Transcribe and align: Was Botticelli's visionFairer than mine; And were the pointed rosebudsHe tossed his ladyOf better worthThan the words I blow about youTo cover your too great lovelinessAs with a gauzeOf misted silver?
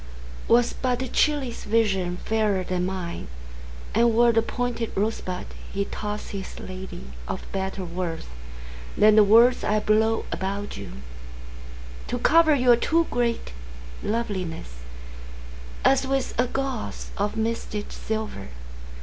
Was 0.47 0.73
Botticelli's 0.73 1.63
visionFairer 1.63 2.65
than 2.65 2.87
mine; 2.87 3.27
And 3.93 4.15
were 4.15 4.31
the 4.31 4.41
pointed 4.41 4.95
rosebudsHe 4.95 5.85
tossed 5.91 6.29
his 6.31 6.55
ladyOf 6.55 7.41
better 7.51 7.85
worthThan 7.85 9.13
the 9.15 9.23
words 9.23 9.63
I 9.63 9.79
blow 9.79 10.25
about 10.31 10.69
youTo 10.69 12.23
cover 12.23 12.55
your 12.55 12.77
too 12.77 13.05
great 13.11 13.51
lovelinessAs 14.03 16.07
with 16.09 16.33
a 16.39 16.47
gauzeOf 16.47 17.35
misted 17.35 17.91
silver? 17.91 18.47